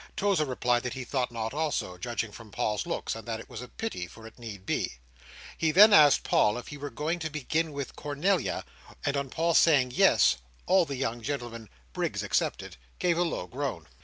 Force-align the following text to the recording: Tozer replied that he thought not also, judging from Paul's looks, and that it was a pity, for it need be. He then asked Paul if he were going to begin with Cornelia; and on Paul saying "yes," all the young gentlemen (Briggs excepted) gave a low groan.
Tozer 0.17 0.45
replied 0.45 0.81
that 0.81 0.95
he 0.95 1.03
thought 1.03 1.31
not 1.31 1.53
also, 1.53 1.95
judging 1.95 2.31
from 2.31 2.49
Paul's 2.49 2.87
looks, 2.87 3.13
and 3.13 3.27
that 3.27 3.39
it 3.39 3.47
was 3.47 3.61
a 3.61 3.67
pity, 3.67 4.07
for 4.07 4.25
it 4.25 4.39
need 4.39 4.65
be. 4.65 4.93
He 5.55 5.69
then 5.69 5.93
asked 5.93 6.23
Paul 6.23 6.57
if 6.57 6.69
he 6.69 6.77
were 6.79 6.89
going 6.89 7.19
to 7.19 7.29
begin 7.29 7.71
with 7.71 7.95
Cornelia; 7.95 8.65
and 9.05 9.15
on 9.15 9.29
Paul 9.29 9.53
saying 9.53 9.91
"yes," 9.91 10.37
all 10.65 10.85
the 10.85 10.95
young 10.95 11.21
gentlemen 11.21 11.69
(Briggs 11.93 12.23
excepted) 12.23 12.77
gave 12.97 13.15
a 13.15 13.21
low 13.21 13.45
groan. 13.45 13.85